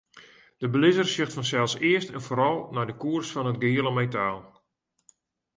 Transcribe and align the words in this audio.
De 0.61 0.67
belizzer 0.73 1.07
sjocht 1.11 1.35
fansels 1.37 1.73
earst 1.89 2.13
en 2.17 2.23
foaral 2.27 2.57
nei 2.73 2.85
de 2.89 2.95
koers 3.01 3.29
fan 3.33 3.49
it 3.51 3.61
giele 3.63 3.91
metaal. 3.99 4.37